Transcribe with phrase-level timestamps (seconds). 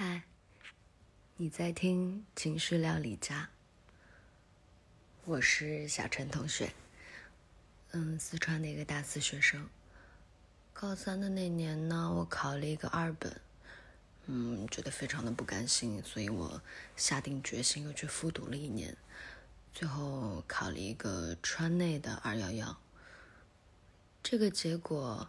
[0.00, 0.22] 嗨，
[1.38, 3.48] 你在听情绪料理家，
[5.24, 6.72] 我是小陈同学，
[7.90, 9.68] 嗯，四川的一个大四学生。
[10.72, 13.40] 高三的那年呢，我考了一个二本，
[14.26, 16.62] 嗯，觉得非常的不甘心，所以我
[16.94, 18.96] 下定决心又去复读了一年，
[19.74, 22.78] 最后考了一个川内的二幺幺。
[24.22, 25.28] 这个结果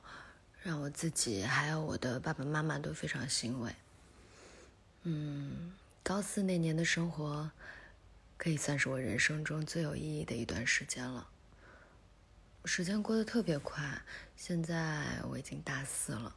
[0.62, 3.74] 让我自己还有我的爸爸妈妈都非常欣慰。
[5.04, 7.50] 嗯，高四那年的生活，
[8.38, 11.30] 可以算是我人生中最有意义的一段时间了。
[12.66, 14.02] 时间过得特别快，
[14.36, 16.36] 现在我已经大四了。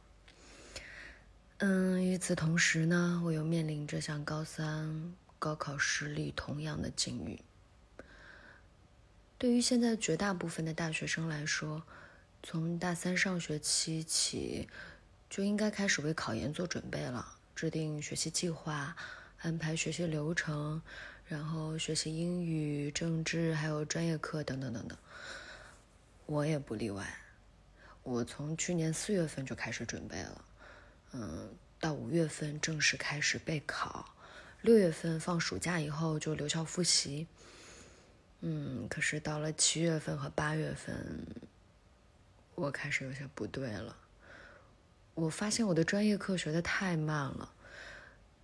[1.57, 7.39] 嗯，与此同时呢，我又面临着像高三高考失利同样的境遇。
[9.37, 11.83] 对于现在绝大部分的大学生来说，
[12.41, 14.69] 从大三上学期起，
[15.29, 17.35] 就应该开始为考研做准备了。
[17.55, 18.95] 制定学习计划，
[19.39, 20.81] 安排学习流程，
[21.27, 24.97] 然后学习英语、政治，还有专业课等等等等。
[26.25, 27.17] 我也不例外，
[28.01, 30.45] 我从去年四月份就开始准备了，
[31.11, 34.13] 嗯，到五月份正式开始备考，
[34.61, 37.27] 六月份放暑假以后就留校复习。
[38.39, 41.25] 嗯，可是到了七月份和八月份，
[42.55, 43.95] 我开始有些不对了。
[45.15, 47.53] 我发现我的专业课学的太慢了，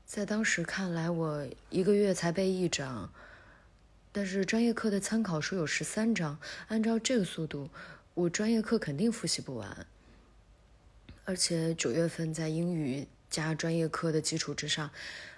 [0.06, 3.12] 在当时看来，我一个月才背一章，
[4.12, 7.72] 但是专业课的参考书有十三章，按照这个速度，
[8.14, 9.88] 我专业课肯定复习不完。
[11.26, 14.92] 而且九月份在英语加专业课的基础之上，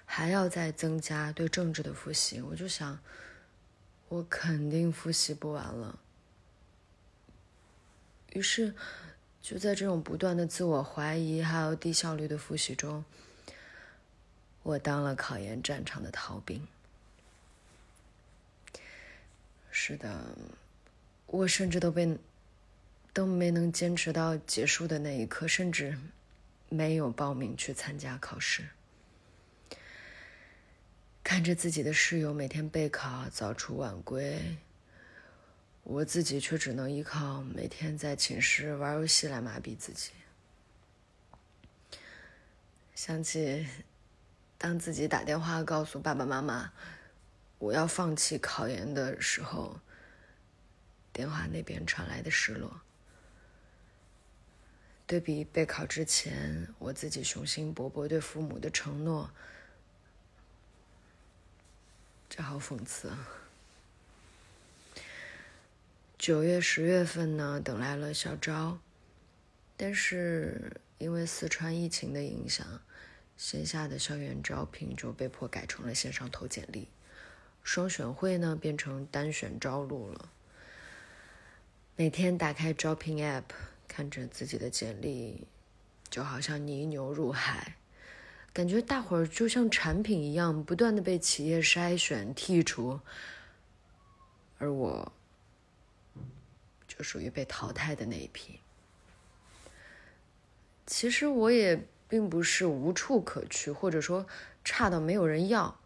[0.04, 2.98] 还要再增加对政治的复习，我就想，
[4.10, 5.98] 我肯定复习不完了。
[8.34, 8.74] 于是。
[9.42, 13.04] 就在这种不断的自我怀疑还有低效率的复习中，
[14.62, 16.64] 我当了考研战场的逃兵。
[19.72, 20.36] 是的，
[21.26, 22.16] 我甚至都被
[23.12, 25.98] 都没能坚持到结束的那一刻，甚至
[26.68, 28.68] 没有报名去参加考试。
[31.24, 34.40] 看着自己的室友每天备考早出晚归。
[35.84, 40.12] 我自己却只能依靠每天在寝室玩游戏来麻痹自己。
[42.94, 43.66] 想起
[44.56, 46.72] 当自己打电话告诉爸爸妈妈
[47.58, 49.80] 我要放弃考研的时候，
[51.12, 52.80] 电话那边传来的失落，
[55.06, 59.28] 对比备考之前我自己雄心勃勃对父母的承诺，
[62.28, 63.28] 这好讽刺啊！
[66.22, 68.78] 九月、十月份呢，等来了校招，
[69.76, 72.64] 但是因为四川疫情的影响，
[73.36, 76.86] 线下的校园招聘就被迫改成了线上投简历，
[77.64, 80.30] 双选会呢变成单选招录了。
[81.96, 83.42] 每天打开招聘 App，
[83.88, 85.48] 看着自己的简历，
[86.08, 87.74] 就好像泥牛入海，
[88.52, 93.00] 感觉大伙儿就像产品一样，不断的被企业筛选剔除，
[94.58, 95.12] 而我。
[96.96, 98.60] 就属于被淘汰的那一批。
[100.86, 104.26] 其实我也并不是无处可去，或者说
[104.64, 105.78] 差到没有人要。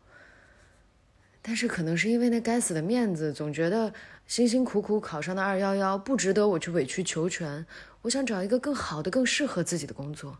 [1.43, 3.94] 但是可能是因为那该死的面子，总觉得
[4.27, 7.65] 辛辛苦苦考上的二幺幺不值得我去委曲求全。
[8.03, 10.38] 我想找一个更好的、更适合自己的工作。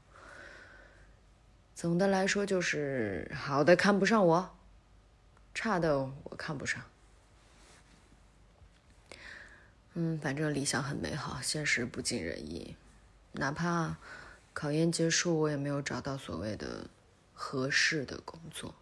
[1.77, 4.57] 总的来说，就是好的看不上我，
[5.55, 6.83] 差的我看不上。
[9.99, 12.77] 嗯，反正理想很美好，现实不尽人意。
[13.33, 13.97] 哪怕
[14.53, 16.87] 考研结束，我也没有找到所谓的
[17.33, 18.75] 合适的工作。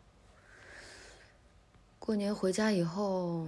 [2.00, 3.46] 过年回家以后，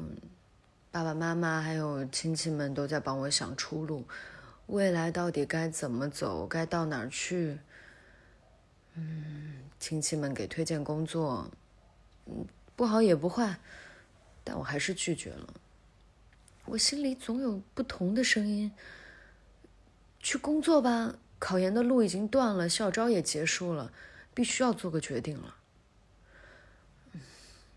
[0.93, 4.05] 爸爸妈妈还有亲戚们都在帮我想出路，
[4.67, 7.59] 未来到底该怎么走，该到哪儿去？
[8.95, 11.51] 嗯，亲戚们给推荐工作，
[12.27, 12.47] 嗯，
[12.77, 13.59] 不好也不坏，
[14.45, 15.53] 但我还是拒绝了。
[16.67, 18.73] 我心里总有不同的声音。
[20.21, 23.93] 去工作吧，考研的路已经断了，校招也结束了，
[24.35, 25.55] 必须要做个决定了。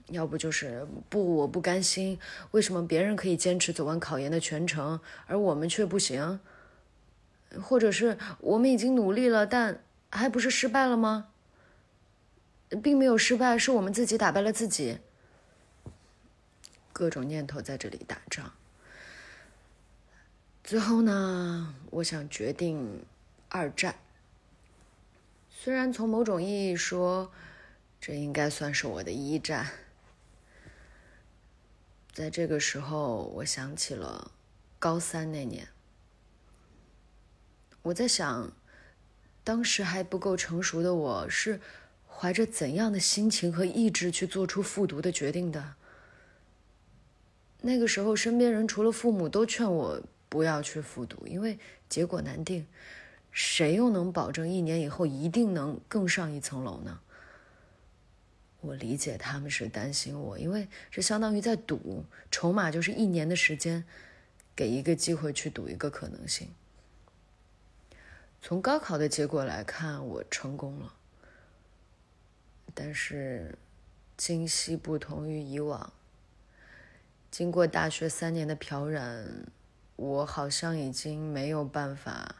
[0.07, 2.19] 要不就是不，我不甘心。
[2.49, 6.39] 为什么别人可以坚持走完考研的全程，而我们却不行？
[7.61, 11.29] 或者是我们已经努力了，但还不是失败了吗？
[12.81, 14.97] 并没有失败，是我们自己打败了自己。
[16.91, 18.51] 各种念头在这里打仗。
[20.69, 23.03] 最后呢，我想决定
[23.47, 23.95] 二战。
[25.49, 27.31] 虽然从某种意义说，
[27.99, 29.67] 这应该算是我的一战。
[32.13, 34.29] 在这个时候，我想起了
[34.77, 35.67] 高三那年。
[37.81, 38.53] 我在想，
[39.43, 41.59] 当时还不够成熟的我，是
[42.07, 45.73] 怀着怎样的心情和意志去做出复读的决定的？
[47.61, 51.59] 那个时候，身边人除了父母都劝我不要去复读，因为
[51.89, 52.65] 结果难定。
[53.31, 56.99] 谁又能保证一年以后一定能更上一层楼呢？
[58.61, 63.85] 我理解他们是担心我，因为这相当于在赌，筹码就是一年的时间，
[64.55, 66.49] 给一个机会去赌一个可能性。
[68.41, 70.93] 从高考的结果来看，我成功了，
[72.73, 73.57] 但是
[74.17, 75.93] 今夕不同于以往。
[77.29, 79.45] 经过大学三年的漂染，
[79.99, 82.37] 我好像已经没有办法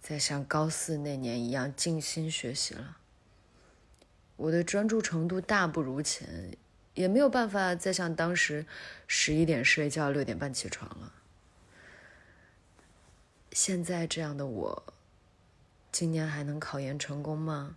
[0.00, 2.98] 再像高四那年一样静心学习了。
[4.36, 6.56] 我的专注程度大不如前，
[6.94, 8.64] 也没有办法再像当时
[9.08, 11.12] 十一点睡觉，六点半起床了。
[13.50, 14.94] 现在这样的我，
[15.90, 17.76] 今年还能考研成功吗？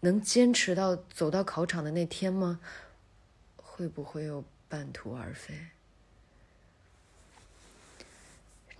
[0.00, 2.60] 能坚持到走到考场的那天吗？
[3.56, 4.44] 会不会又？
[4.68, 5.54] 半途而废，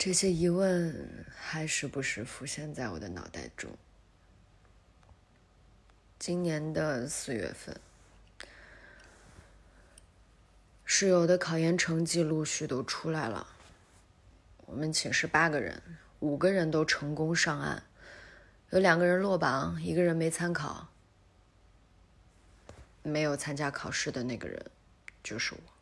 [0.07, 3.69] 这些疑问还时不时浮现在我的脑袋中。
[6.17, 7.77] 今年的四月份，
[10.85, 13.49] 室友的考研成绩陆续都出来了。
[14.67, 15.83] 我们寝室八个人，
[16.21, 17.83] 五个人都成功上岸，
[18.71, 20.87] 有两个人落榜，一个人没参考。
[23.03, 24.71] 没有参加考试的那个人，
[25.25, 25.76] 就是我。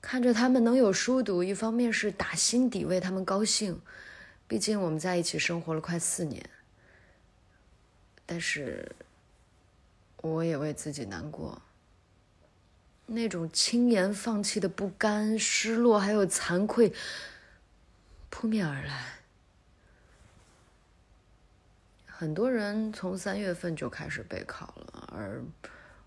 [0.00, 3.80] 看着他们能有书读，一方面是打心底为他们高兴，
[4.48, 6.48] 毕竟我们在一起生活了快四年。
[8.24, 8.90] 但是，
[10.18, 11.60] 我也为自己难过。
[13.06, 16.94] 那种轻言放弃的不甘、失落还有惭愧，
[18.30, 19.16] 扑面而来。
[22.06, 25.42] 很多人从三月份就开始备考了，而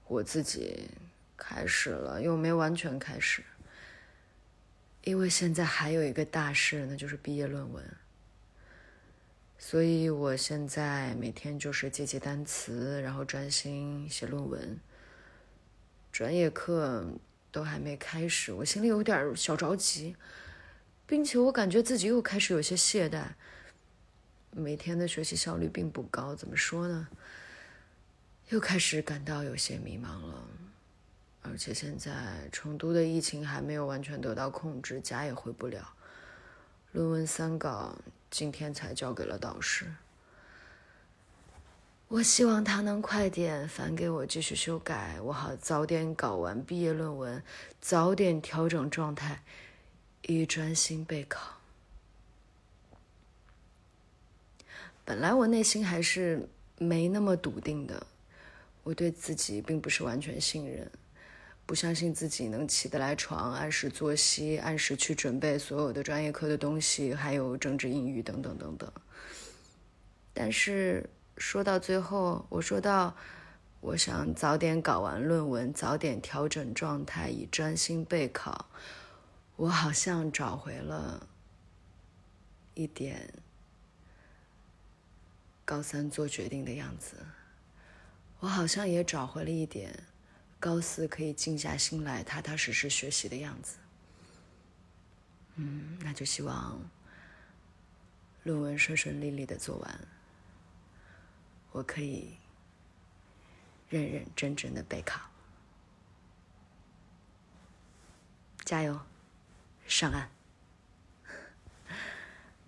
[0.08, 0.90] 我自己
[1.36, 3.44] 开始了，又没完全开始。
[5.04, 7.84] 因为现在还有一个大事，那就是毕业论文。
[9.58, 14.80] 所以我现在每天就是记记单词，然后专心写论文。
[16.12, 17.06] 专业课
[17.52, 20.16] 都还没开始，我心里有点小着急，
[21.06, 23.26] 并且我感觉自己又开始有些懈怠。
[24.52, 27.08] 每天的学习效率并不高，怎么说呢？
[28.50, 30.48] 又开始感到有些迷茫了。
[31.44, 35.94] 而且现在成都的疫情还没有完全得到控制，家也回不了。
[36.94, 37.96] 论文三稿
[38.32, 39.94] 今天才交给了导师。
[42.08, 47.44] 我希望他能快点返给我继续修改，我好早点搞完毕业论文，
[47.82, 49.42] 早点调整状态，
[50.24, 51.58] 以专心备考。
[55.04, 56.48] 本来我内心还是
[56.78, 58.06] 没那么笃定的，
[58.84, 60.90] 我对自己并不是完全信任。
[61.66, 68.92] 不相信自己能起得来床，按时作息，按时去准备所有的专业课的东西，还有政治、英语等等等等。
[70.34, 73.16] 但是说到最后，我说到，
[73.80, 78.66] 我想早点搞完论文，早点调整状态，以专心备考。
[79.56, 81.28] 我好像找回了
[82.74, 83.34] 一点
[85.64, 87.16] 高三做决定的样子，
[88.40, 90.04] 我好像也找回了一点。
[90.64, 93.80] 高四可以静下心来，踏踏实实学习的样子。
[95.56, 96.80] 嗯，那就希望
[98.44, 100.08] 论文顺顺利利的做完，
[101.74, 102.38] 我可以
[103.90, 105.30] 认认真真的备考。
[108.64, 108.98] 加油，
[109.86, 110.30] 上岸！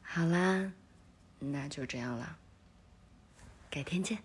[0.01, 0.69] 好啦，
[1.39, 2.37] 那就这样了，
[3.69, 4.21] 改天见。